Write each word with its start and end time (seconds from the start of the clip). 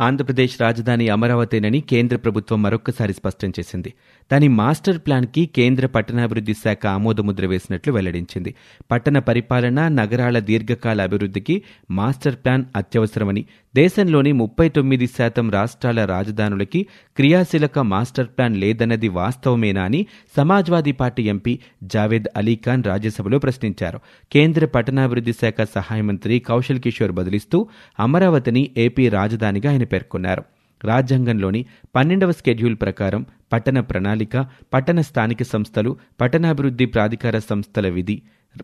ఆంధ్రప్రదేశ్ 0.00 0.60
రాజధాని 0.60 1.08
అమరావతేనని 1.08 1.80
కేంద్ర 1.80 2.16
ప్రభుత్వం 2.16 2.62
మరొక్కసారి 2.62 3.12
స్పష్టం 3.12 3.48
చేసింది. 3.48 3.94
దాని 4.32 4.48
మాస్టర్ 4.48 4.98
ప్లాన్కి 4.98 5.46
కేంద్ర 5.46 5.86
పట్టణాభివృద్ధి 5.86 6.54
శాఖ 6.54 6.86
ఆమోదముద్ర 6.86 7.46
వేసినట్లు 7.46 7.92
వెల్లడించింది. 7.92 8.54
పట్టణ 8.90 9.18
పరిపాలన 9.18 9.88
నగరాల 9.88 10.38
దీర్ఘకాల 10.38 11.02
అభివృద్ధికి 11.02 11.62
మాస్టర్ 11.90 12.34
ప్లాన్ 12.34 12.64
అత్యవసరమని 12.76 13.44
దేశంలోని 13.76 14.32
ముప్పై 14.32 14.68
తొమ్మిది 14.68 15.06
శాతం 15.06 15.50
రాష్ట్రాల 15.50 16.04
రాజధానులకి 16.04 16.86
క్రియాశీలక 17.16 17.78
మాస్టర్ 17.78 18.26
ప్లాన్ 18.26 18.56
లేదన్నది 18.56 19.08
వాస్తవమేనా 19.08 19.82
అని 19.82 20.06
సమాజ్వాదీ 20.36 20.92
పార్టీ 20.92 21.22
ఎంపీ 21.22 21.58
జావేద్ 21.84 22.24
అలీఖాన్ 22.36 22.84
రాజ్యసభలో 22.84 23.38
ప్రశ్నించారు. 23.38 24.00
కేంద్ర 24.32 24.66
పట్టణాభివృద్ధి 24.66 25.32
శాఖ 25.32 25.54
సహాయ 25.74 26.00
మంత్రి 26.00 26.38
కౌశల్ 26.38 26.80
కిషోర్ 26.80 27.12
బదిలిస్తూ 27.12 27.68
అమరావతిని 28.00 28.70
ఏపీ 28.76 29.08
రాజధానిగా 29.08 29.70
ఆయన 29.70 29.84
పేర్కొన్నారు. 29.94 30.44
రాజ్యాంగంలోని 30.80 31.60
పన్నెండవ 31.96 32.32
స్కెడ్యూల్ 32.32 32.78
ప్రకారం 32.82 33.22
పట్టణ 33.52 33.80
ప్రణాళిక 33.80 34.36
పట్టణ 34.74 35.00
స్థానిక 35.00 35.42
సంస్థలు 35.52 35.90
పట్టణాభివృద్ధి 36.20 36.86
ప్రాధికార 36.86 37.36
సంస్థల 37.50 37.88
విధి 37.88 38.16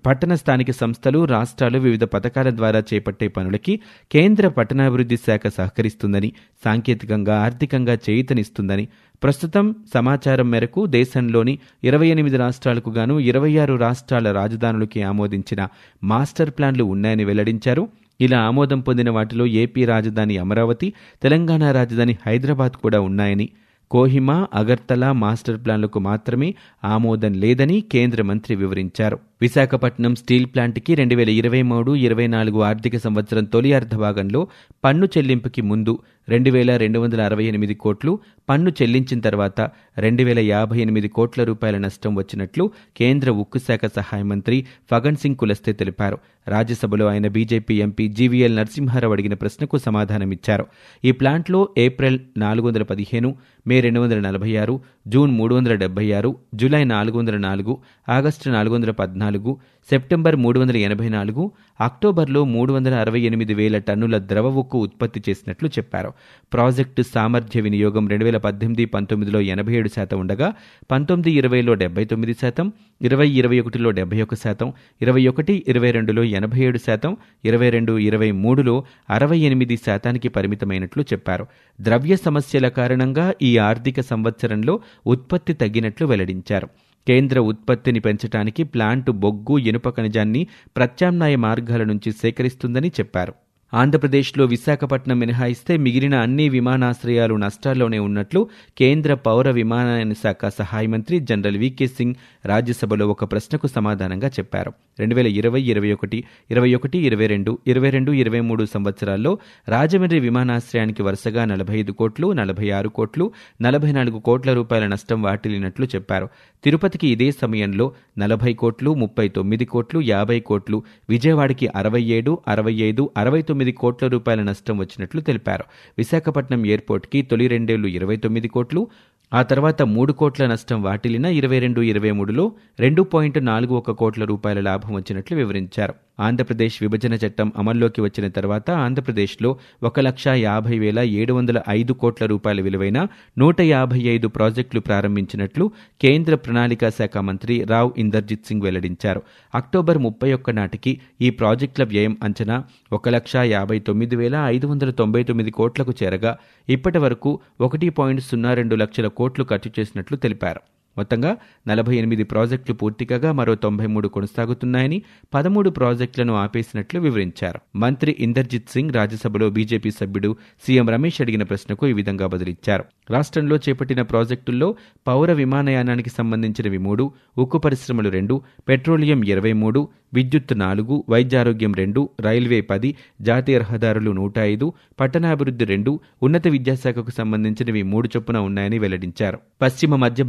పట్టణ 0.06 0.32
స్థానిక 0.34 0.70
సంస్థలు 0.70 1.20
రాష్ట్రాలు 1.24 1.78
వివిధ 1.78 2.04
పథకాల 2.04 2.48
ద్వారా 2.50 2.80
చేపట్టే 2.90 3.28
పనులకి 3.28 3.74
కేంద్ర 4.10 4.48
పట్టణాభివృద్ధి 4.48 5.16
శాఖ 5.16 5.46
సహకరిస్తుందని 5.56 6.30
సాంకేతికంగా 6.64 7.36
ఆర్థికంగా 7.44 7.94
చేయితనిస్తుందని 8.06 8.84
ప్రస్తుతం 9.22 9.66
సమాచారం 9.94 10.48
మేరకు 10.50 10.82
దేశంలోని 10.96 11.54
ఇరవై 11.84 12.08
ఎనిమిది 12.08 12.36
రాష్ట్రాలకు 12.36 12.90
గాను 12.90 13.16
ఇరవై 13.30 13.52
ఆరు 13.56 13.74
రాష్ట్రాల 13.76 14.28
రాజధానులకి 14.32 15.02
ఆమోదించిన 15.02 15.62
మాస్టర్ 16.02 16.52
ప్లాన్లు 16.58 16.84
ఉన్నాయని 16.84 17.24
వెల్లడించారు. 17.24 17.84
ఇలా 18.20 18.38
ఆమోదం 18.40 18.80
పొందిన 18.80 19.10
వాటిలో 19.10 19.46
ఏపీ 19.46 19.84
రాజధాని 19.84 20.38
అమరావతి 20.38 20.88
తెలంగాణ 21.22 21.70
రాజధాని 21.70 22.18
హైదరాబాద్ 22.26 22.72
కూడా 22.72 23.00
ఉన్నాయని 23.00 23.48
కోహిమా 23.90 24.48
అగర్తలా 24.54 25.12
మాస్టర్ 25.12 25.64
ప్లాన్లకు 25.64 25.98
మాత్రమే 26.00 26.54
ఆమోదం 26.84 27.32
లేదని 27.34 27.80
కేంద్ర 27.80 28.22
మంత్రి 28.22 28.54
వివరించారు. 28.56 29.18
విశాఖపట్నం 29.40 30.14
స్టీల్ 30.14 30.46
ప్లాంట్కి 30.46 30.94
రెండు 30.94 31.14
వేల 31.14 31.30
ఇరవై 31.30 31.62
మూడు 31.62 31.90
ఇరవై 31.96 32.26
నాలుగు 32.26 32.58
ఆర్థిక 32.62 32.96
సంవత్సరం 32.96 33.44
తొలి 33.44 33.72
అర్ధభాగంలో 33.72 34.40
పన్ను 34.84 35.06
చెల్లింపుకి 35.06 35.62
ముందు 35.62 35.94
రెండు 36.28 36.50
వేల 36.50 36.76
రెండు 36.76 36.98
వందల 36.98 37.20
అరవై 37.20 37.44
ఎనిమిది 37.44 37.74
కోట్లు 37.74 38.12
పన్ను 38.48 38.70
చెల్లించిన 38.70 39.20
తర్వాత 39.20 39.60
రెండు 39.98 40.22
వేల 40.22 40.38
యాభై 40.38 40.78
ఎనిమిది 40.78 41.08
కోట్ల 41.08 41.44
రూపాయల 41.44 41.78
నష్టం 41.78 42.14
వచ్చినట్లు 42.14 42.70
కేంద్ర 42.96 43.30
ఉక్కు 43.30 43.58
శాఖ 43.58 43.80
సహాయ 43.96 44.22
మంత్రి 44.22 44.66
ఫగన్ 44.90 45.16
సింగ్ 45.16 45.36
కులస్తే 45.36 45.72
తెలిపారు. 45.72 46.18
రాజ్యసభలో 46.48 47.06
ఆయన 47.06 47.28
బీజేపీ 47.28 47.74
ఎంపీ 47.80 48.08
జీవీఎల్ 48.08 48.56
నరసింహారావు 48.56 49.12
అడిగిన 49.12 49.34
ప్రశ్నకు 49.34 49.78
సమాధానమిచ్చారు. 49.78 50.66
ఈ 51.04 51.12
ప్లాంట్లో 51.12 51.68
ఏప్రిల్ 51.78 52.18
నాలుగు 52.36 52.66
వందల 52.66 52.82
పదిహేను 52.82 53.30
మే 53.66 53.80
రెండు 53.80 54.00
వందల 54.00 54.20
నలభై 54.20 54.56
ఆరు 54.56 54.80
జూన్ 55.06 55.30
మూడు 55.30 55.54
వందల 55.54 55.74
డెబ్బై 55.74 56.12
ఆరు 56.12 56.36
జూలై 56.54 56.84
నాలుగు 56.84 57.18
వందల 57.18 57.36
నాలుగు 57.36 57.78
ఆగస్టు 58.08 58.50
నాలుగు 58.50 58.74
వందల 58.74 58.90
పద్నాలుగు 58.90 59.58
సెప్టెంబర్ 59.90 60.36
మూడు 60.36 60.60
వందల 60.60 60.76
ఎనభై 60.76 61.08
నాలుగు 61.08 61.52
అక్టోబర్లో 61.80 62.44
మూడు 62.44 62.72
వందల 62.72 62.94
అరవై 62.94 63.20
ఎనిమిది 63.20 63.54
వేల 63.54 63.78
టన్నుల 63.78 64.18
ద్రవ 64.18 64.46
ఉక్కు 64.46 64.78
ఉత్పత్తి 64.78 65.22
చేసినట్లు 65.28 65.68
చెప్పారు. 65.68 66.12
ప్రాజెక్టు 66.52 67.02
సామర్థ్య 67.02 67.60
వినియోగం 67.60 68.08
రెండు 68.08 68.24
వేల 68.24 68.36
పద్దెనిమిది 68.36 68.84
పంతొమ్మిదిలో 68.84 69.40
ఎనభై 69.40 69.74
ఏడు 69.74 69.88
శాతం 69.88 70.20
ఉండగా 70.20 70.54
పంతొమ్మిది 70.90 71.32
ఇరవైలో 71.38 71.74
డెబ్బై 71.74 72.04
తొమ్మిది 72.04 72.34
శాతం 72.34 72.72
ఇరవై 73.02 73.28
ఇరవై 73.30 73.60
ఒకటిలో 73.60 73.90
డెబ్బై 73.90 74.22
ఒక 74.22 74.34
శాతం 74.34 74.72
ఇరవై 75.02 75.26
ఒకటి 75.26 75.64
ఇరవై 75.68 75.90
రెండులో 75.90 76.24
ఎనభై 76.24 76.60
ఏడు 76.60 76.78
శాతం 76.78 77.16
ఇరవై 77.44 77.70
రెండు 77.70 77.98
ఇరవై 77.98 78.30
మూడులో 78.30 78.84
అరవై 79.10 79.38
ఎనిమిది 79.38 79.76
శాతానికి 79.76 80.28
పరిమితమైనట్లు 80.28 81.02
చెప్పారు. 81.02 81.46
ద్రవ్య 81.80 82.16
సమస్యల 82.16 82.68
కారణంగా 82.68 83.34
ఈ 83.42 83.58
ఆర్థిక 83.58 84.00
సంవత్సరంలో 84.00 84.80
ఉత్పత్తి 85.06 85.52
తగ్గినట్లు 85.52 86.06
వెల్లడించారు. 86.06 86.68
కేంద్ర 87.08 87.38
ఉత్పత్తిని 87.40 88.00
పెంచడానికి 88.00 88.62
ప్లాంటు 88.62 89.12
బొగ్గు 89.12 89.58
ఇనుప 89.58 89.96
ఖనిజాన్ని 89.96 90.46
ప్రత్యామ్నాయ 90.76 91.36
మార్గాల 91.36 91.84
నుంచి 91.84 92.12
సేకరిస్తుందని 92.12 92.88
చెప్పారు. 92.88 93.34
ఆంధ్రప్రదేశ్లో 93.72 94.44
విశాఖపట్నం 94.44 95.18
మినహాయిస్తే 95.18 95.76
మిగిలిన 95.76 96.14
అన్ని 96.14 96.48
విమానాశ్రయాలు 96.48 97.34
నష్టాల్లోనే 97.34 97.98
ఉన్నట్లు 97.98 98.48
కేంద్ర 98.78 99.14
పౌర 99.14 99.50
విమానయాన 99.50 100.12
శాఖ 100.12 100.46
సహాయ 100.46 100.86
మంత్రి 100.86 101.20
జనరల్ 101.20 101.56
వికే 101.56 101.86
సింగ్ 101.86 102.14
రాజ్యసభలో 102.46 103.08
ఒక 103.08 103.24
ప్రశ్నకు 103.32 103.66
సమాధానంగా 103.66 104.28
చెప్పారు. 104.28 104.72
రెండు 104.98 105.14
వేల 105.14 105.26
ఇరవై 105.26 105.62
ఇరవై 105.62 105.92
ఒకటి 105.92 106.24
ఇరవై 106.50 106.74
ఒకటి 106.74 106.98
ఇరవై 106.98 107.26
రెండు 107.26 107.58
ఇరవై 107.66 107.90
రెండు 107.90 108.12
ఇరవై 108.12 108.40
మూడు 108.40 108.64
సంవత్సరాల్లో 108.64 109.38
రాజమండ్రి 109.68 110.20
విమానాశ్రయానికి 110.20 111.02
వరుసగా 111.02 111.44
నలభై 111.44 111.78
ఐదు 111.78 111.92
కోట్లు 111.92 112.32
నలభై 112.32 112.70
ఆరు 112.70 112.88
కోట్లు 112.88 113.32
నలభై 113.62 113.92
నాలుగు 113.92 114.18
కోట్ల 114.18 114.52
రూపాయల 114.52 114.86
నష్టం 114.86 115.22
వాటిల్లినట్లు 115.22 115.84
చెప్పారు. 115.84 116.28
తిరుపతికి 116.64 117.08
ఇదే 117.08 117.30
సమయంలో 117.30 117.92
నలభై 118.18 118.52
కోట్లు 118.52 118.94
ముప్పై 118.94 119.28
తొమ్మిది 119.28 119.64
కోట్లు 119.64 120.00
యాభై 120.00 120.40
కోట్లు 120.40 120.82
విజయవాడకి 121.10 121.66
అరవై 121.66 122.02
ఏడు 122.02 122.38
అరవై 122.48 122.72
ఐదు 122.72 123.10
అరవై 123.16 123.42
తొమ్మిది 123.42 123.58
తొమ్మిది 123.60 123.76
కోట్ల 123.76 124.06
రూపాయల 124.06 124.42
నష్టం 124.42 124.78
వచ్చినట్లు 124.78 125.20
తెలిపారు. 125.20 125.64
విశాఖపట్నం 125.98 126.66
ఎయిర్పోర్ట్కి 126.66 127.22
తొలి 127.22 127.46
రెండేళ్ళు 127.48 127.88
ఇరవై 127.88 128.16
తొమ్మిది 128.16 128.48
కోట్లు 128.48 128.88
ఆ 129.32 129.40
తర్వాత 129.42 129.82
మూడు 129.82 130.12
కోట్ల 130.12 130.46
నష్టం 130.46 130.82
వాటిల్లిన 130.82 131.26
ఇరవై 131.40 131.58
రెండు 131.58 131.80
ఇరవై 131.80 132.10
మూడులో 132.10 132.52
రెండు 132.80 133.02
పాయింట్ 133.02 133.44
నాలుగు 133.44 133.74
ఒక 133.74 133.90
కోట్ల 133.90 134.24
రూపాయల 134.24 134.60
లాభం 134.60 134.94
వచ్చినట్లు 134.94 135.36
వివరించారు. 135.36 135.94
ఆంధ్రప్రదేశ్ 136.20 136.82
విభజన 136.82 137.14
చట్టం 137.14 137.52
అమల్లోకి 137.56 138.00
వచ్చిన 138.00 138.28
తర్వాత 138.28 138.70
ఆంధ్రప్రదేశ్లో 138.70 139.50
ఒక 139.82 140.00
లక్ష 140.00 140.24
యాభై 140.28 140.78
వేల 140.78 140.98
ఏడు 141.20 141.32
వందల 141.32 141.58
ఐదు 141.68 141.92
కోట్ల 141.92 142.26
రూపాయల 142.26 142.60
విలువైన 142.60 143.08
నూట 143.38 143.60
యాభై 143.60 144.00
ఐదు 144.14 144.28
ప్రాజెక్టులు 144.28 144.80
ప్రారంభించినట్లు 144.80 145.70
కేంద్ర 146.00 146.34
ప్రణాళికా 146.34 146.90
శాఖ 146.90 147.18
మంత్రి 147.18 147.56
రావ్ 147.64 147.90
ఇందర్జిత్ 147.98 148.46
సింగ్ 148.46 148.62
వెల్లడించారు. 148.62 149.22
అక్టోబర్ 149.54 149.98
ముప్పై 149.98 150.32
ఒక్క 150.32 150.50
నాటికి 150.50 151.00
ఈ 151.20 151.30
ప్రాజెక్టుల 151.30 151.84
వ్యయం 151.84 152.16
అంచనా 152.22 152.64
ఒక 152.92 153.08
లక్ష 153.08 153.36
యాభై 153.36 153.78
తొమ్మిది 153.78 154.16
వేల 154.16 154.36
ఐదు 154.46 154.66
వందల 154.66 154.90
తొంభై 154.90 155.22
తొమ్మిది 155.22 155.50
కోట్లకు 155.50 155.94
చేరగా 156.02 156.36
ఇప్పటి 156.68 156.98
వరకు 156.98 157.40
ఒకటి 157.60 157.88
పాయింట్ 157.88 158.22
సున్నా 158.22 158.52
రెండు 158.54 158.74
లక్షల 158.74 159.08
కోట్లు 159.08 159.44
ఖర్చు 159.44 159.72
చేసినట్లు 159.78 160.16
తెలిపారు. 160.16 160.60
మొత్తంగా 160.98 161.36
నలభై 161.68 161.96
ఎనిమిది 161.96 162.22
ప్రాజెక్టులు 162.22 162.76
పూర్తి 162.76 163.04
కాగా 163.04 163.32
మరో 163.32 163.54
తొంభై 163.54 163.86
మూడు 163.86 164.08
కొనసాగుతున్నాయని 164.08 165.02
పదమూడు 165.34 165.70
ప్రాజెక్టులను 165.70 166.34
ఆపేసినట్లు 166.34 167.00
వివరించారు. 167.00 167.60
మంత్రి 167.76 168.16
ఇందర్జిత్ 168.18 168.70
సింగ్ 168.70 168.90
రాజ్యసభలో 168.90 169.50
బీజేపీ 169.50 169.90
సభ్యుడు 169.90 170.36
సీఎం 170.66 170.88
రమేష్ 170.88 171.20
అడిగిన 171.20 171.42
ప్రశ్నకు 171.42 171.86
ఈ 171.86 171.92
విధంగా 171.92 172.26
బదులిచ్చారు. 172.26 172.84
రాష్ట్రంలో 173.10 173.56
చేపట్టిన 173.56 174.02
ప్రాజెక్టుల్లో 174.02 174.74
పౌర 175.06 175.32
విమానయానానికి 175.32 176.10
సంబంధించినవి 176.10 176.78
మూడు 176.78 177.12
ఉక్కు 177.38 177.58
పరిశ్రమలు 177.58 178.08
రెండు 178.08 178.42
పెట్రోలియం 178.68 179.22
ఇరవై 179.22 179.52
మూడు 179.52 179.88
విద్యుత్ 180.14 180.58
నాలుగు 180.58 181.04
వైద్యారోగ్యం 181.08 181.72
రెండు 181.74 182.08
రైల్వే 182.20 182.60
పది 182.60 182.96
జాతీయ 183.20 183.58
రహదారులు 183.58 184.10
నూట 184.10 184.38
ఐదు 184.38 184.72
పట్టణాభివృద్ధి 185.00 185.64
రెండు 185.64 186.00
ఉన్నత 186.22 186.48
విద్యాశాఖకు 186.48 187.10
సంబంధించినవి 187.10 187.82
మూడు 187.82 188.08
చొప్పున 188.16 188.38
ఉన్నాయని 188.38 188.78
వెల్లడించారు. 188.78 189.38
పశ్చిమ 189.62 189.96
మధ్య 189.96 190.24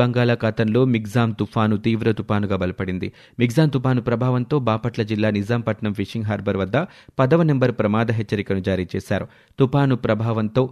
బంగాళాఖాతంలో 0.52 0.82
మిగ్జాం 0.86 1.30
తుఫాను 1.40 1.76
తీవ్ర 1.78 2.12
తుపానుగా 2.12 2.56
బలపడింది. 2.58 3.08
మిగ్జాం 3.40 3.70
తుపాను 3.70 4.02
ప్రభావంతో 4.02 4.56
బాపట్ల 4.60 5.02
జిల్లా 5.04 5.30
నిజాంపట్నం 5.30 5.94
ఫిషింగ్ 5.94 6.26
హార్బర్ 6.26 6.58
వద్ద 6.58 6.78
పదవ 7.20 7.42
నెంబర్ 7.44 7.74
ప్రమాద 7.80 8.12
హెచ్చరికను 8.12 8.60
జారీ 8.60 8.86
చేశారు. 8.96 9.26
తుపాను 9.60 9.96
ప్రభావంతో 9.96 10.64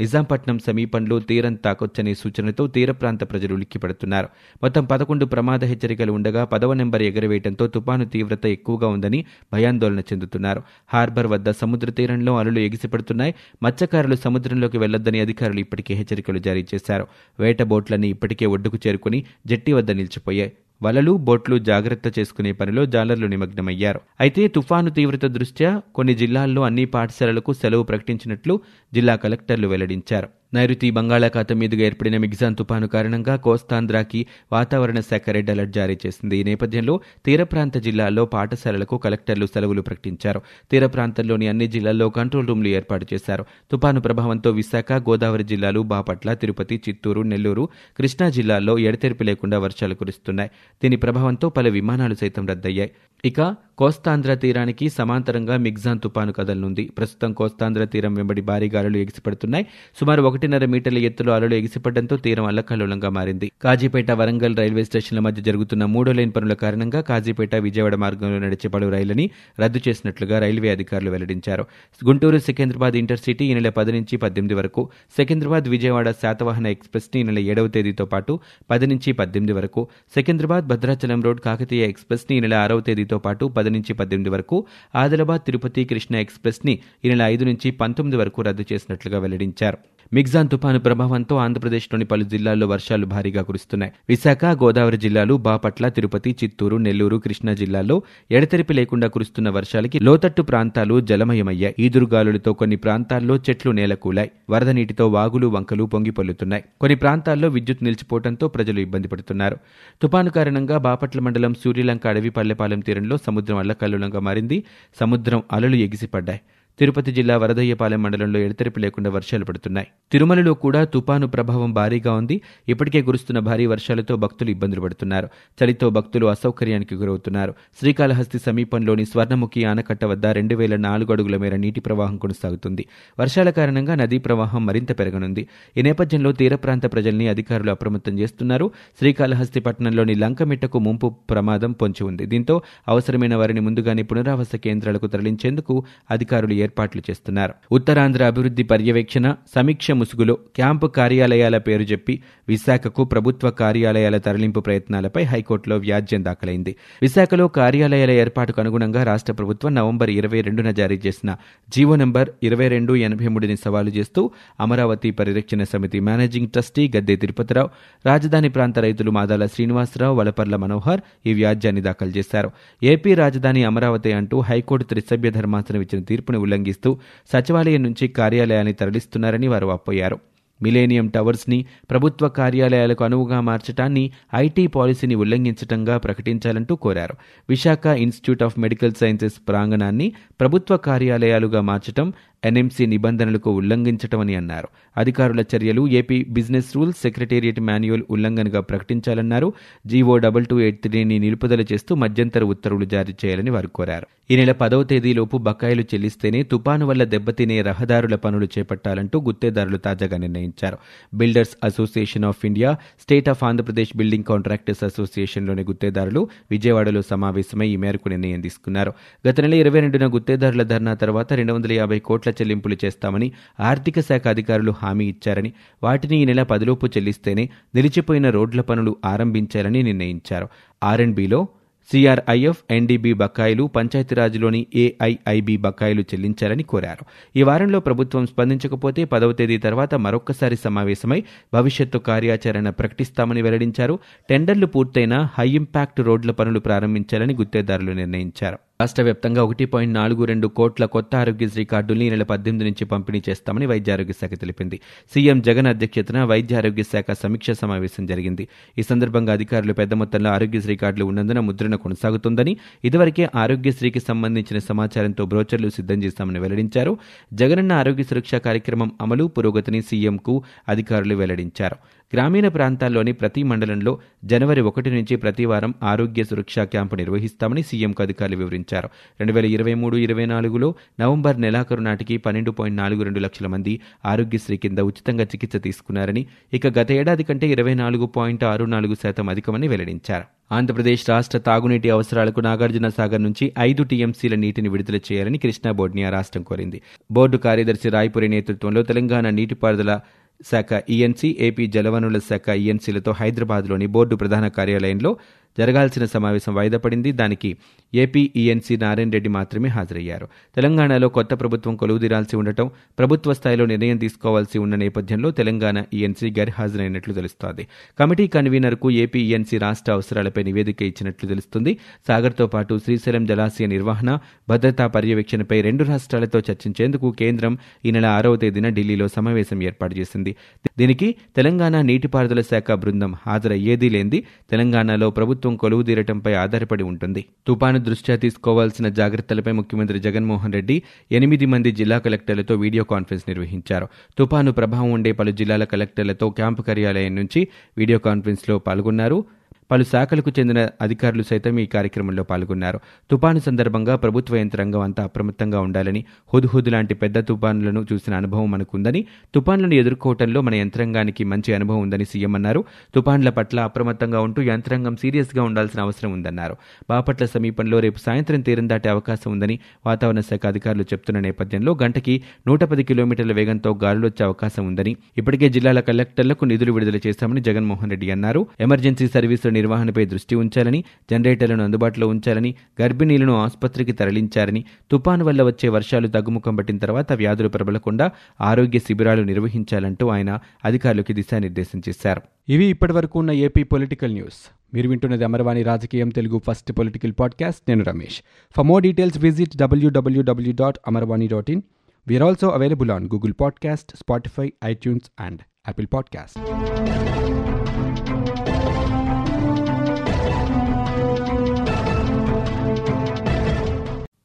నిజాంపట్నం 0.00 0.58
సమీపంలో 0.58 1.20
తీరం 1.20 1.54
తాకొచ్చనే 1.54 2.14
సూచనతో 2.14 2.66
తీర 2.66 2.92
ప్రాంత 2.92 3.30
ప్రజలు 3.30 3.54
ఉలిక్కిపడుతున్నారు. 3.54 4.28
మొత్తం 4.62 4.84
పదకొండు 4.84 5.24
ప్రమాద 5.24 5.64
హెచ్చరికలు 5.64 6.12
ఉండగా 6.12 6.44
పదవ 6.44 6.72
నెంబర్ 6.72 7.02
ఎగరవేయడంతో 7.02 7.66
తుపాను 7.66 8.04
తీవ్రత 8.04 8.46
ఎక్కువగా 8.46 8.88
ఉందని 8.88 9.24
భయాందోళన 9.52 10.00
చెందుతున్నారు. 10.00 10.62
హార్బర్ 10.88 11.26
వద్ద 11.26 11.50
సముద్ర 11.50 11.90
తీరంలో 11.90 12.38
అలలు 12.38 12.58
ఎగిసిపడుతున్నాయి. 12.58 13.34
మత్స్యకారులు 13.62 14.16
సముద్రంలోకి 14.16 14.78
వెళ్ళొద్దని 14.78 15.20
అధికారులు 15.20 15.60
ఇప్పటికే 15.60 15.94
హెచ్చరికలు 15.94 16.38
జారీ 16.38 16.66
చేశారు. 16.74 17.06
వేట 17.40 17.62
బోట్లన్నీ 17.62 18.10
ఇప్పటికే 18.10 18.46
ఒడ్డుకు 18.46 18.78
చేరుకుని 18.86 19.24
జట్టి 19.46 19.72
వద్ద 19.72 19.90
నిలిచిపోయాయి. 19.90 20.52
వలలు 20.82 21.12
బోట్లు 21.12 21.58
జాగ్రత్త 21.58 22.18
చేసుకునే 22.18 22.52
పనిలో 22.52 22.86
జాలర్లు 22.86 23.26
నిమగ్నమయ్యారు. 23.26 24.00
అయితే 24.20 24.48
తుఫాను 24.48 24.90
తీవ్రత 24.90 25.24
దృష్ట్యా 25.24 25.82
కొన్ని 25.94 26.14
జిల్లాల్లో 26.14 26.62
అన్ని 26.62 26.84
పాఠశాలలకు 26.84 27.52
సెలవు 27.52 27.82
ప్రకటించినట్లు 27.82 28.60
జిల్లా 28.94 29.16
కలెక్టర్లు 29.16 29.68
వెల్లడించారు. 29.68 30.28
నైరుతి 30.54 30.90
బంగాళాఖాతం 30.90 31.58
మీదుగా 31.58 31.82
ఏర్పడిన 31.82 32.16
మిగ్జాన్ 32.16 32.56
తుపాను 32.56 32.88
కారణంగా 32.88 33.36
కోస్తాంధ్రాకి 33.36 34.26
వాతావరణ 34.52 35.00
శాఖ 35.00 35.30
రెడ్ 35.30 35.50
అలర్ట్ 35.50 35.72
జారీ 35.72 35.98
చేసింది. 36.06 36.36
ఈ 36.36 36.42
నేపథ్యంలో 36.42 37.00
తీర 37.26 37.42
ప్రాంత 37.42 37.78
జిల్లాల్లో 37.78 38.24
పాఠశాలలకు 38.24 38.98
కలెక్టర్లు 38.98 39.46
సెలవులు 39.46 39.82
ప్రకటించారు. 39.82 40.42
తీర 40.70 40.86
ప్రాంతంలోని 40.86 41.48
అన్ని 41.48 41.66
జిల్లాల్లో 41.66 42.10
కంట్రోల్ 42.10 42.48
రూమ్లు 42.48 42.68
ఏర్పాటు 42.68 43.06
చేశారు. 43.14 43.44
తుపాను 43.70 44.00
ప్రభావంతో 44.00 44.50
విశాఖ 44.50 44.92
గోదావరి 44.92 45.44
జిల్లాలు 45.44 45.80
బాపట్ల 45.80 46.34
తిరుపతి 46.34 46.82
చిత్తూరు 46.88 47.20
నెల్లూరు 47.20 47.68
కృష్ణా 47.98 48.28
జిల్లాల్లో 48.28 48.78
ఎడతెరిపి 48.78 49.24
లేకుండా 49.24 49.58
వర్షాలు 49.58 49.94
కురుస్తున్నాయి. 49.94 50.50
దీని 50.82 50.96
ప్రభావంతో 50.96 51.48
పలు 51.48 51.70
విమానాలు 51.70 52.14
సైతం 52.14 52.46
రద్దయ్యాయి. 52.46 52.90
ఇక 53.24 53.54
కోస్తాంధ్ర 53.78 54.34
తీరానికి 54.34 54.88
సమాంతరంగా 54.88 55.56
మిగ్జాన్ 55.56 56.00
తుపాను 56.00 56.32
కదలనుంది. 56.32 56.84
ప్రస్తుతం 56.98 57.32
కోస్తాంధ్ర 57.32 57.84
తీరం 57.84 58.14
వెంబడి 58.14 58.40
భారీ 58.40 58.68
గాలులు 58.68 58.96
ఎగిసిపడుతున్నాయి. 58.96 59.66
సుమారు 60.00 60.22
ఒకటిన్నర 60.38 60.64
మీటర్ల 60.72 60.98
ఎత్తులో 60.98 61.30
అలలు 61.34 61.54
ఎగిసిపడడంతో 61.54 62.16
తీరం 62.24 62.44
అల్లకల్లోలంగా 62.44 63.08
మారింది. 63.16 63.46
కాజీపేట 63.62 64.10
వరంగల్ 64.20 64.54
రైల్వే 64.58 64.82
స్టేషన్ల 64.84 65.20
మధ్య 65.26 65.40
జరుగుతున్న 65.42 65.84
మూడో 65.94 66.12
లైన్ 66.12 66.32
పనుల 66.36 66.54
కారణంగా 66.60 67.00
కాజీపేట 67.08 67.54
విజయవాడ 67.64 67.94
మార్గంలో 68.02 68.38
నడిచే 68.38 68.68
పలు 68.74 68.88
రైళ్ళని 68.94 69.24
రద్దు 69.62 69.80
చేసినట్లుగా 69.86 70.36
రైల్వే 70.44 70.68
అధికారులు 70.70 71.10
వెల్లడించారు. 71.14 71.64
గుంటూరు 72.02 72.38
సికింద్రాబాద్ 72.38 72.98
ఇంటర్సిటీ 73.02 73.46
ఈ 73.50 73.56
నెల 73.58 73.72
పది 73.78 73.92
నుంచి 73.92 74.16
పద్దెనిమిది 74.24 74.58
వరకు 74.60 74.84
సికింద్రాబాద్ 75.16 75.68
విజయవాడ 75.74 76.10
శాతవాహన 76.22 76.66
ఎక్స్ప్రెస్ని 76.76 77.20
ఈ 77.20 77.26
నెల 77.30 77.42
ఏడవ 77.48 77.68
తేదీతో 77.78 78.06
పాటు 78.14 78.38
పది 78.70 78.86
నుంచి 78.86 79.12
పద్దెనిమిది 79.22 79.56
వరకు 79.58 79.82
సికింద్రాబాద్ 80.14 80.68
భద్రాచలం 80.68 81.22
రోడ్ 81.22 81.42
కాకతీయ 81.48 81.90
ఎక్స్ప్రెస్ని 81.94 82.36
ఈ 82.36 82.40
నెల 82.46 82.56
ఆరవ 82.62 82.80
తేదీతో 82.80 83.18
పాటు 83.18 83.46
పది 83.58 83.70
నుంచి 83.70 83.92
పద్దెనిమిది 83.94 84.32
వరకు 84.36 84.58
ఆదిలాబాద్ 84.94 85.42
తిరుపతి 85.42 85.84
కృష్ణ 85.84 86.14
ఎక్స్ప్రెస్ని 86.26 86.76
ఈ 87.04 87.08
నెల 87.08 87.22
ఐదు 87.34 87.44
నుంచి 87.44 87.70
పంతొమ్మిది 87.82 88.16
వరకు 88.16 88.42
రద్దు 88.42 88.66
చేసినట్లుగా 88.72 89.18
వెల్లడించారు. 89.18 89.78
మిగ్జాన్ 90.12 90.48
తుపాను 90.48 90.78
ప్రభావంతో 90.78 91.36
ఆంధ్రప్రదేశ్లోని 91.36 92.04
పలు 92.04 92.24
జిల్లాల్లో 92.24 92.66
వర్షాలు 92.66 93.06
భారీగా 93.06 93.42
కురుస్తున్నాయి. 93.42 93.92
విశాఖ 94.08 94.44
గోదావరి 94.44 94.96
జిల్లాలు 94.96 95.34
బాపట్ల 95.34 95.88
తిరుపతి 95.88 96.36
చిత్తూరు 96.44 96.76
నెల్లూరు 96.76 97.16
కృష్ణా 97.16 97.54
జిల్లాల్లో 97.54 98.02
ఎడతెరిపి 98.30 98.74
లేకుండా 98.74 99.08
కురుస్తున్న 99.08 99.48
వర్షాలకి 99.50 100.00
లోతట్టు 100.00 100.42
ప్రాంతాలు 100.42 101.00
జలమయమయ్యాయి. 101.00 101.74
ఈదురుగాలులతో 101.78 102.52
కొన్ని 102.52 102.76
ప్రాంతాల్లో 102.76 103.36
చెట్లు 103.36 103.70
నేలకూలాయి. 103.70 104.30
వరద 104.50 104.68
నీటితో 104.68 105.08
వాగులు 105.08 105.46
వంకలు 105.46 105.84
పొంగి 105.84 106.10
పొల్లుతున్నాయి. 106.10 106.64
కొన్ని 106.80 106.96
ప్రాంతాల్లో 106.96 107.48
విద్యుత్ 107.48 107.82
నిలిచిపోవడంతో 107.82 108.48
ప్రజలు 108.48 108.80
ఇబ్బంది 108.80 109.08
పడుతున్నారు. 109.08 109.56
తుపాను 110.02 110.30
కారణంగా 110.30 110.78
బాపట్ల 110.78 111.20
మండలం 111.20 111.54
సూర్యలంక 111.54 112.06
అడవి 112.06 112.30
పల్లెపాలెం 112.30 112.80
తీరంలో 112.80 113.16
సముద్రం 113.16 113.56
అల్లకల్లోలంగా 113.56 114.20
మారింది. 114.20 114.64
సముద్రం 115.00 115.42
అలలు 115.52 115.76
ఎగిసిపడ్డాయి. 115.76 116.40
తిరుపతి 116.78 117.12
జిల్లా 117.12 117.36
వరదయ్యపాలెం 117.36 118.02
మండలంలో 118.02 118.40
ఎడతెరిపి 118.40 118.80
లేకుండా 118.80 119.10
వర్షాలు 119.10 119.44
పడుతున్నాయి. 119.44 119.86
తిరుమలలో 120.12 120.54
కూడా 120.54 120.84
తుపాను 120.84 121.26
ప్రభావం 121.26 121.72
భారీగా 121.72 122.12
ఉంది. 122.12 122.40
ఇప్పటికే 122.68 123.02
కురుస్తున్న 123.02 123.38
భారీ 123.38 123.66
వర్షాలతో 123.66 124.16
భక్తులు 124.16 124.50
ఇబ్బందులు 124.50 124.80
పడుతున్నారు. 124.80 125.28
చలితో 125.64 125.90
భక్తులు 125.90 126.26
అసౌకర్యానికి 126.26 126.94
గురవుతున్నారు. 126.94 127.54
శ్రీకాళహస్తి 127.80 128.38
సమీపంలోని 128.38 129.04
స్వర్ణముఖి 129.04 129.64
ఆనకట్ట 129.64 130.04
వద్ద 130.04 130.26
రెండు 130.26 130.54
వేల 130.54 130.76
నాలుగు 130.76 131.12
అడుగుల 131.12 131.36
మేర 131.36 131.56
నీటి 131.56 131.80
ప్రవాహం 131.80 132.16
కొనసాగుతుంది. 132.16 132.86
వర్షాల 133.20 133.50
కారణంగా 133.50 133.94
నదీ 133.94 134.18
ప్రవాహం 134.18 134.66
మరింత 134.66 134.98
పెరగనుంది. 134.98 135.48
ఈ 135.76 135.82
నేపథ్యంలో 135.82 136.32
తీర 136.32 136.54
ప్రాంత 136.54 136.92
ప్రజల్ని 136.92 137.28
అధికారులు 137.28 137.70
అప్రమత్తం 137.70 138.18
చేస్తున్నారు. 138.18 138.70
శ్రీకాళహస్తి 138.98 139.60
పట్టణంలోని 139.60 140.14
లంకమిట్టకు 140.14 140.78
ముంపు 140.78 141.16
ప్రమాదం 141.30 141.72
పొంచి 141.72 142.04
ఉంది. 142.04 142.26
దీంతో 142.26 142.62
అవసరమైన 142.88 143.34
వారిని 143.34 143.60
ముందుగానే 143.60 144.02
పునరావాస 144.02 144.56
కేంద్రాలకు 144.56 145.06
తరలించేందుకు 145.06 145.84
అధికారులు 146.10 146.67
ఏర్పాట్లు 146.68 147.02
చేస్తున్నారు. 147.10 147.54
ఉత్తరాంధ్ర 147.72 148.24
అభివృద్ధి 148.24 148.62
పర్యవేక్షణ 148.62 149.34
సమీక్ష 149.54 149.90
ముసుగులో 149.90 150.34
క్యాంపు 150.34 150.86
కార్యాలయాల 150.86 151.58
పేరు 151.58 151.82
చెప్పి 151.82 152.14
విశాఖకు 152.48 153.04
ప్రభుత్వ 153.04 153.50
కార్యాలయాల 153.50 154.16
తరలింపు 154.18 154.60
ప్రయత్నాలపై 154.60 155.22
హైకోర్టులో 155.22 155.76
వ్యాజ్యం 155.76 156.24
దాఖలైంది. 156.24 156.76
విశాఖలో 157.02 157.48
కార్యాలయాల 157.48 158.10
ఏర్పాటుకు 158.10 158.60
అనుగుణంగా 158.60 159.02
రాష్ట్ర 159.02 159.32
ప్రభుత్వం 159.32 159.74
నవంబర్ 159.74 160.10
ఇరవై 160.10 160.40
రెండున 160.40 160.70
జారీ 160.70 161.00
చేసిన 161.06 161.36
జీవో 161.68 161.96
నంబర్ 161.96 162.30
ఇరవై 162.42 162.68
రెండు 162.68 162.92
ఎనభై 162.96 163.28
మూడుని 163.28 163.56
సవాలు 163.56 163.90
చేస్తూ 163.90 164.30
అమరావతి 164.60 165.10
పరిరక్షణ 165.10 165.62
సమితి 165.62 166.00
మేనేజింగ్ 166.00 166.48
ట్రస్టీ 166.48 166.92
గద్దె 166.96 167.16
తిరుపతిరావు 167.16 167.70
రాజధాని 168.06 168.48
ప్రాంత 168.48 168.78
రైతులు 168.78 169.10
మాదాల 169.10 169.46
శ్రీనివాసరావు 169.46 170.16
వలపర్ల 170.16 170.56
మనోహర్ 170.56 171.00
ఈ 171.26 171.34
వ్యాజ్యాన్ని 171.34 171.82
దాఖలు 171.82 172.12
చేశారు. 172.18 172.50
ఏపీ 172.82 173.14
రాజధాని 173.14 173.64
అమరావతి 173.64 174.12
అంటూ 174.12 174.40
హైకోర్టు 174.40 174.86
త్రిసభ్య 174.86 175.30
ధర్మాసనం 175.30 175.80
ఇచ్చిన 175.80 176.02
తీర్పును 176.02 176.38
ఉల్లంఘిస్తూ 176.58 176.98
సచివాలయం 177.32 177.82
నుంచి 177.82 178.08
కార్యాలయాన్ని 178.08 178.72
తరలిస్తున్నారని 178.72 179.48
వారు 179.48 179.66
అప్పయ్యారు 179.66 180.18
మిలేనియం 180.62 181.08
టవర్స్ని 181.08 181.58
ప్రభుత్వ 181.90 182.28
కార్యాలయాలకు 182.28 183.04
అనువుగా 183.04 183.40
మార్చటాన్ని 183.40 184.10
ఐటీ 184.34 184.66
పాలసీని 184.66 185.14
ఉల్లంఘించటంగా 185.14 185.98
ప్రకటించాలంటూ 185.98 186.76
కోరారు. 186.76 187.14
Visakha 187.48 187.86
institute 187.86 188.42
of 188.42 188.58
medical 188.58 188.92
sciences 188.92 189.34
ప్రాంగణాన్ని 189.48 190.12
ప్రభుత్వ 190.40 190.76
కార్యాలయాలుగా 190.76 191.60
మార్చటం 191.60 192.12
ఎన్ఎంసీ 192.44 192.86
నిబంధనలకు 192.86 193.50
ఉల్లంఘించటమని 193.50 194.34
అన్నారు. 194.34 194.68
అధికారుల 194.96 195.44
చర్యలు 195.56 195.88
AP 195.88 196.24
business 196.28 196.76
rules 196.76 197.02
secretariat 197.02 197.60
manual 197.60 198.02
ఉల్లంఘనగా 198.10 198.60
ప్రకటించాలన్నారు. 198.60 199.52
జీవో 199.86 200.18
డబల్ 200.18 200.46
టూ 200.46 200.60
ఎయిట్ 200.60 200.82
త్రీని 200.82 201.18
నిలుపుదల 201.18 201.60
చేస్తూ 201.60 201.94
మధ్యంతర 201.94 202.44
ఉత్తర్వులు 202.44 202.84
జారీ 202.84 203.14
చేయాలని 203.24 203.50
వారు 203.50 203.66
కోరారు. 203.66 204.06
ఈ 204.30 204.36
నెల 204.36 204.52
పదవ 204.52 204.82
తేదీలోపు 204.82 205.38
బకాయిలు 205.38 205.82
చెల్లిస్తేనే 205.82 206.42
తుపాను 206.42 206.86
వల్ల 206.86 207.04
దెబ్బతినే 207.04 207.62
రహదారుల 207.62 208.14
పనులు 208.14 208.48
చేపట్టాలంటూ 208.58 209.20
గుత్తేదారులు 209.20 209.76
తాజాగా 209.76 210.16
నిర్ణయించారు. 210.16 210.78
Builders 211.14 211.56
association 211.64 212.24
of 212.24 212.46
India 212.46 212.76
state 213.00 213.28
of 213.28 213.44
Andhra Pradesh 213.44 213.96
building 213.96 214.24
contractors 214.24 214.84
అసోసియేషన్లోని 214.84 215.62
గుత్తేదారులు 215.62 216.28
విజయవాడలో 216.50 217.02
సమావేశమై 217.02 217.68
ఈ 217.68 217.76
మేరకు 217.76 218.08
నిర్ణయం 218.08 218.40
తీసుకున్నారు. 218.40 218.92
గత 219.28 219.40
నెల 219.40 219.54
ఇరవై 219.54 219.80
రెండున 219.80 220.14
గుత్తేదారుల 220.14 220.62
ధర్నా 220.62 220.94
తర్వాత 220.94 221.32
రెండు 221.32 221.52
వందల 221.52 221.72
యాభై 221.72 221.98
కోట్ల 221.98 222.27
చెల్లింపులు 222.28 222.76
చేస్తామని 222.84 223.32
ఆర్థిక 223.60 224.00
శాఖ 224.00 224.28
అధికారులు 224.28 224.74
హామీ 224.82 225.06
ఇచ్చారని 225.06 225.52
వాటిని 225.82 226.22
ఈ 226.22 226.24
నెల 226.24 226.42
పదిలోపు 226.42 226.86
చెల్లిస్తేనే 226.86 227.50
నిలిచిపోయిన 227.74 228.30
రోడ్ల 228.30 228.60
పనులు 228.60 228.96
ఆరంభించాలని 229.04 229.82
నిర్ణయించారు. 229.82 230.48
ఆర్ఎండ్బిలో 230.84 231.48
సిఆర్ఐఎఫ్ 231.92 232.58
ఎన్డీబీ 232.70 233.12
బకాయిలు 233.12 233.70
పంచాయతీరాజ్లోని 233.76 234.66
ఏఐఐబి 234.74 235.56
బకాయిలు 235.56 236.02
చెల్లించాలని 236.02 236.62
కోరారు. 236.62 237.04
ఈ 237.36 237.42
వారంలో 237.42 237.80
ప్రభుత్వం 237.80 238.26
స్పందించకపోతే 238.26 239.04
పదవ 239.04 239.32
తేదీ 239.32 239.58
తర్వాత 239.58 239.94
మరొక్కసారి 239.94 240.56
సమావేశమై 240.56 241.24
భవిష్యత్తు 241.54 241.98
కార్యాచరణ 241.98 242.70
ప్రకటిస్తామని 242.70 243.42
వెల్లడించారు. 243.42 243.98
టెండర్లు 244.30 244.66
పూర్తయిన 244.66 245.28
హై 245.38 245.50
ఇంపాక్ట్ 245.50 246.00
రోడ్ల 246.00 246.30
పనులు 246.30 246.60
ప్రారంభించాలని 246.60 247.34
గుత్తేదారులు 247.34 247.92
నిర్ణయించారు. 247.92 248.58
రాష్ట్ర 248.82 249.02
వ్యాప్తంగా 249.02 249.42
ఒకటి 249.42 249.64
పాయింట్ 249.64 249.94
నాలుగు 249.94 250.24
రెండు 250.24 250.48
కోట్ల 250.48 250.84
కొత్త 250.86 251.16
ఆరోగ్యశ్రీ 251.16 251.64
కార్డుల్ని 251.64 252.06
ఈ 252.06 252.10
నెల 252.10 252.22
పద్దెనిమిది 252.22 252.64
నుంచి 252.64 252.84
పంపిణీ 252.84 253.22
చేస్తామని 253.28 253.66
వైద్య 253.66 253.92
ఆరోగ్య 253.92 254.12
శాఖ 254.12 254.34
తెలిపింది. 254.34 254.76
సీఎం 255.14 255.40
జగన్ 255.40 255.66
అధ్యక్షతన 255.66 256.24
వైద్య 256.24 256.56
ఆరోగ్య 256.56 256.82
శాఖ 256.82 257.16
సమీక్ష 257.22 257.50
సమావేశం 257.50 258.06
జరిగింది. 258.06 258.48
ఈ 258.78 258.82
సందర్భంగా 258.82 259.32
అధికారులు 259.32 259.72
పెద్ద 259.72 259.94
మొత్తంలో 259.94 260.30
ఆరోగ్యశ్రీ 260.30 260.76
కార్డులు 260.76 261.04
ఉన్నందున 261.04 261.40
ముద్రణ 261.40 261.74
కొనసాగుతుందని 261.74 262.56
ఇదివరకే 262.84 263.28
ఆరోగ్యశ్రీకి 263.34 264.00
సంబంధించిన 264.00 264.58
సమాచారంతో 264.58 265.26
బ్రోచర్లు 265.26 265.68
సిద్ధం 265.68 265.98
చేస్తామని 266.02 266.38
వెల్లడించారు. 266.38 266.98
జగనన్న 267.34 267.72
ఆరోగ్య 267.72 268.02
సురక్ష 268.02 268.34
కార్యక్రమం 268.34 268.92
అమలు 269.00 269.24
పురోగతిని 269.24 269.82
సీఎంకు 269.82 270.36
అధికారులు 270.68 271.14
వెల్లడించారు. 271.14 271.78
గ్రామీణ 272.14 272.48
ప్రాంతాల్లోని 272.48 273.12
ప్రతి 273.12 273.42
మండలంలో 273.42 273.98
జనవరి 274.24 274.60
ఒకటి 274.60 274.90
నుంచి 274.90 275.16
ప్రతి 275.16 275.44
వారం 275.44 275.74
ఆరోగ్య 275.82 276.24
సురక్ష 276.24 276.58
క్యాంపు 276.58 276.94
నిర్వహిస్తామని 276.94 277.62
సీఎంకు 277.62 278.02
అధికారులు 278.02 278.36
వివరించారు. 278.36 278.88
రెండు 279.20 279.32
వేల 279.32 279.46
ఇరవై 279.46 279.74
మూడు 279.74 279.96
ఇరవై 279.96 280.26
నాలుగులో 280.26 280.74
నవంబర్ 281.00 281.40
నెలాఖరు 281.40 281.80
నాటికి 281.80 282.16
పన్నెండు 282.16 282.50
పాయింట్ 282.50 282.76
నాలుగు 282.76 283.02
రెండు 283.02 283.20
లక్షల 283.20 283.46
మంది 283.46 283.80
ఆరోగ్యశ్రీ 284.04 284.56
కింద 284.56 284.78
ఉచితంగా 284.78 285.24
చికిత్స 285.24 285.56
తీసుకున్నారని 285.56 286.26
ఇక 286.52 286.78
గత 286.78 286.92
ఏడాది 286.92 287.22
కంటే 287.22 287.48
ఇరవై 287.48 287.74
నాలుగు 287.74 288.06
పాయింట్ 288.06 288.44
ఆరు 288.44 288.64
నాలుగు 288.64 288.94
శాతం 288.94 289.28
అధికమని 289.28 289.68
వెల్లడించారు. 289.68 290.24
ఆంధ్రప్రదేశ్ 290.52 291.10
రాష్ట్ర 291.10 291.38
తాగునీటి 291.38 291.90
అవసరాలకు 291.90 292.40
నాగార్జున 292.40 292.88
సాగర్ 292.88 293.22
నుంచి 293.22 293.52
ఐదు 293.58 293.82
టీఎంసీల 293.82 294.34
నీటిని 294.34 294.68
విడుదల 294.68 294.96
చేయాలని 294.96 295.38
కృష్ణా 295.38 295.72
బోర్డుని 295.72 296.04
ఆ 296.04 296.10
రాష్ట్రం 296.10 296.42
కోరింది. 296.42 296.82
బోర్డు 297.12 297.36
కార్యదర్శి 297.36 297.88
రాయపురి 297.88 298.28
నేతృత్వంలో 298.28 298.82
తెలంగాణ 298.82 299.30
నీటిపారుదల 299.30 300.00
శాఖ 300.40 300.72
ఈఎన్సీ 300.90 301.36
ఏపీ 301.40 301.64
జలవనరుల 301.66 302.18
శాఖ 302.18 302.48
ఈఎన్సీలతో 302.56 303.12
హైదరాబాద్లోని 303.12 303.86
బోర్డు 303.86 304.16
ప్రధాన 304.16 304.48
కార్యాలయంలో 304.48 305.10
జరగాల్సిన 305.58 306.04
సమావేశం 306.04 306.54
వాయిదా 306.54 306.78
పడింది. 306.78 307.12
దానికి 307.12 307.56
ఏపీ 307.94 308.30
ఈఎన్సీ 308.36 308.76
నారాయణ 308.76 309.10
రెడ్డి 309.10 309.28
మాత్రమే 309.28 309.68
హాజరయ్యారు. 309.68 310.28
తెలంగాణలో 310.56 311.08
కొత్త 311.08 311.34
ప్రభుత్వం 311.34 311.76
కొలువుదీరాల్సి 311.76 312.36
ఉండటం 312.36 312.70
ప్రభుత్వ 312.98 313.32
స్థాయిలో 313.32 313.66
నిర్ణయం 313.66 313.96
తీసుకోవాల్సి 313.96 314.58
ఉన్న 314.58 314.74
నేపథ్యంలో 314.74 315.30
తెలంగాణ 315.30 315.84
ఈఎన్సీ 315.94 316.30
గైర్హాజరైనట్లు 316.38 317.14
తెలుస్తోంది. 317.14 317.66
కమిటీ 317.98 318.26
కన్వీనర్కు 318.26 318.90
ఏపీ 318.90 319.20
ఈఎన్సీ 319.20 319.58
రాష్ట్ర 319.58 319.92
అవసరాలపై 319.92 320.42
నివేదిక 320.42 320.82
ఇచ్చినట్లు 320.82 321.28
తెలుస్తుంది. 321.28 321.78
సాగర్తో 322.08 322.46
పాటు 322.46 322.80
శ్రీశైలం 322.84 323.26
జలాశయ 323.26 323.66
నిర్వహణ 323.66 324.18
భద్రతా 324.48 324.86
పర్యవేక్షణపై 324.86 325.60
రెండు 325.60 325.84
రాష్ట్రాలతో 325.84 326.38
చర్చించేందుకు 326.38 327.10
కేంద్రం 327.10 327.58
ఈ 327.84 327.90
నెల 327.90 328.06
ఆరవ 328.06 328.36
తేదీన 328.36 328.68
ఢిల్లీలో 328.68 329.08
సమావేశం 329.08 329.62
ఏర్పాటు 329.62 329.94
చేసింది. 329.94 330.36
దీనికి 330.78 331.14
తెలంగాణ 331.36 331.80
నీటిపారుదల 331.80 332.40
శాఖ 332.40 332.72
బృందం 332.72 333.14
హాజరయ్యేదీ 333.26 333.88
లేంది. 333.88 334.26
తెలంగాణలో 334.50 335.10
ప్రభుత్వం 335.10 335.47
కొలువు 335.56 335.82
తీరటంపై 335.82 336.34
ఆధారపడి 336.34 336.82
ఉంటుంది. 336.82 337.24
తుపాను 337.46 337.78
దృష్ట్యా 337.78 338.16
తీసుకోవాల్సిన 338.16 338.88
జాగ్రత్తలపై 338.88 339.52
ముఖ్యమంత్రి 339.52 340.00
జగన్మోహన్ 340.00 340.52
రెడ్డి 340.52 340.82
ఎనిమిది 341.12 341.46
మంది 341.46 341.72
జిల్లా 341.72 341.98
కలెక్టర్లతో 341.98 342.54
వీడియో 342.54 342.84
కాన్ఫరెన్స్ 342.84 343.24
నిర్వహించారు. 343.28 343.88
తుపాను 344.18 344.52
ప్రభావం 344.52 344.90
ఉండే 344.90 345.12
పలు 345.12 345.30
జిల్లాల 345.30 345.64
కలెక్టర్లతో 345.64 346.30
క్యాంపు 346.30 346.62
కార్యాలయం 346.62 347.16
నుంచి 347.16 347.48
వీడియో 347.78 347.98
కాన్ఫరెన్స్లో 347.98 348.58
పాల్గొన్నారు. 348.58 349.37
పలు 349.70 349.84
శాఖలకు 349.84 350.32
చెందిన 350.38 350.68
అధికారులు 350.80 351.22
సైతం 351.22 351.58
ఈ 351.58 351.66
కార్యక్రమంలో 351.66 352.22
పాల్గొన్నారు. 352.22 352.80
తుపాను 353.10 353.38
సందర్భంగా 353.38 353.96
ప్రభుత్వ 353.96 354.36
యంత్రాంగం 354.36 354.80
అంతా 354.80 355.04
అప్రమత్తంగా 355.04 355.60
ఉండాలని 355.60 356.04
హుద్హుద్ 356.34 356.68
లాంటి 356.68 356.94
పెద్ద 356.94 357.18
తుపానులను 357.18 357.86
చూసిన 357.92 358.14
అనుభవం 358.14 358.50
మనకుందని 358.50 359.04
తుపాన్లను 359.34 359.74
ఎదుర్కోవటంలో 359.74 360.40
మన 360.40 360.54
యంత్రాంగానికి 360.54 361.24
మంచి 361.24 361.54
అనుభవం 361.54 361.80
ఉందని 361.80 362.04
సీఎం 362.04 362.34
అన్నారు. 362.34 362.64
తుపాన్ల 362.94 363.28
పట్ల 363.30 363.60
అప్రమత్తంగా 363.60 364.20
ఉంటూ 364.20 364.42
యంత్రాంగం 364.42 364.96
సీరియస్గా 364.96 365.42
ఉండాల్సిన 365.42 365.80
అవసరం 365.80 366.12
ఉందన్నారు. 366.12 366.56
బాపట్ల 366.90 367.26
సమీపంలో 367.26 367.80
రేపు 367.80 367.98
సాయంత్రం 367.98 368.40
తీరం 368.40 368.68
దాటే 368.68 368.88
అవకాశం 368.88 369.32
ఉందని 369.32 369.58
వాతావరణ 369.86 370.20
శాఖ 370.20 370.46
అధికారులు 370.46 370.82
చెప్తున్న 370.82 371.20
నేపథ్యంలో 371.20 371.76
గంటకి 371.82 372.22
నూట 372.46 372.64
పది 372.64 372.82
కిలోమీటర్ల 372.84 373.32
వేగంతో 373.32 373.78
గాలులొచ్చే 373.84 374.24
అవకాశం 374.24 374.66
ఉందని 374.66 374.96
ఇప్పటికే 375.18 375.48
జిల్లాల 375.48 375.80
కలెక్టర్లకు 375.80 376.44
నిధులు 376.44 376.72
విడుదల 376.72 377.00
చేశామని 377.06 377.40
జగన్మోహన్ 377.40 377.90
రెడ్డి 377.90 378.10
అన్నారు. 378.10 378.46
ఎమర్జెన్సీ 378.60 379.08
సర్వీసులు 379.08 379.57
నిర్వహణపై 379.58 380.04
దృష్టి 380.04 380.34
ఉంచాలని 380.34 380.80
జనరేటర్లను 381.10 381.64
అందుబాటులో 381.64 382.08
ఉంచాలని 382.08 382.54
గర్భిణీలను 382.82 383.34
ఆసుపత్రికి 383.42 383.92
తరలించారని 383.92 384.64
తుపాను 384.90 385.24
వల్ల 385.24 385.42
వచ్చే 385.42 385.68
వర్షాలు 385.68 386.08
తగ్గుముఖం 386.08 386.56
పట్టిన 386.56 386.78
తర్వాత 386.78 387.12
వ్యాధులు 387.12 387.48
ప్రబలకుండా 387.48 388.10
ఆరోగ్య 388.40 388.78
శిబిరాలు 388.78 389.22
నిర్వహించాలంటూ 389.22 390.08
ఆయన 390.08 390.38
అధికారులకు 390.64 391.12
దిశానిర్దేశం 391.12 391.82
చేశారు. 391.88 392.22
ఇవి 392.48 392.64
ఇప్పటివరకు 392.64 393.18
ఉన్న 393.18 393.30
ఏపీ 393.30 393.62
పొలిటికల్ 393.62 394.12
న్యూస్. 394.12 394.40
మీరు 394.74 394.88
వింటున్నది 394.88 395.24
అమరవాణి 395.24 395.62
రాజకీయం 395.62 396.08
తెలుగు 396.08 396.40
ఫస్ట్ 396.46 396.72
పొలిటికల్ 396.72 397.12
పాడ్కాస్ట్. 397.20 397.62
నేను 397.68 397.84
Ramesh. 397.84 398.22
For 398.56 398.66
more 398.66 398.82
details 398.82 399.18
visit 399.18 399.56
WWW 399.56 400.52
dot 400.60 400.78
Amarvani 400.86 401.28
dot 401.28 401.50
in 401.50 401.62
we are 402.08 402.24
also 402.24 402.48
available 402.48 402.90
on 402.90 403.04
Google 403.04 403.34
podcast 403.40 403.96
Spotify 403.96 404.52
iTunes 404.64 405.10
and 405.20 405.40
Apple 405.68 405.86
podcast 405.94 406.38